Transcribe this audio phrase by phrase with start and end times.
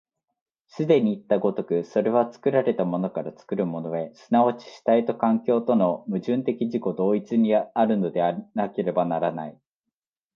[0.65, 8.21] 既にいった如く、それは作られたものから作るものへ、即ち主体と環境との矛盾的自己同一にあるので
[8.55, 9.57] なければならない。